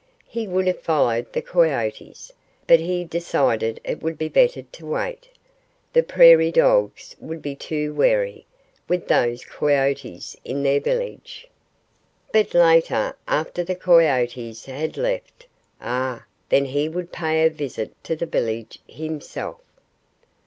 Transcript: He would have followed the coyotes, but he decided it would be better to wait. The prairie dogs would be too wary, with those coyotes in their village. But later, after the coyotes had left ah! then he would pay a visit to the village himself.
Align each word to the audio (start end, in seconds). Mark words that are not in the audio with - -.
He 0.27 0.47
would 0.47 0.65
have 0.65 0.79
followed 0.81 1.31
the 1.31 1.43
coyotes, 1.43 2.31
but 2.65 2.79
he 2.79 3.03
decided 3.03 3.79
it 3.83 4.01
would 4.01 4.17
be 4.17 4.29
better 4.29 4.63
to 4.63 4.85
wait. 4.87 5.27
The 5.93 6.01
prairie 6.01 6.51
dogs 6.51 7.15
would 7.19 7.43
be 7.43 7.55
too 7.55 7.93
wary, 7.93 8.47
with 8.87 9.07
those 9.07 9.45
coyotes 9.45 10.35
in 10.43 10.63
their 10.63 10.79
village. 10.81 11.47
But 12.31 12.55
later, 12.55 13.15
after 13.27 13.63
the 13.63 13.75
coyotes 13.75 14.65
had 14.65 14.97
left 14.97 15.45
ah! 15.79 16.25
then 16.49 16.65
he 16.65 16.89
would 16.89 17.11
pay 17.11 17.45
a 17.45 17.51
visit 17.51 17.93
to 18.05 18.15
the 18.15 18.25
village 18.25 18.79
himself. 18.87 19.61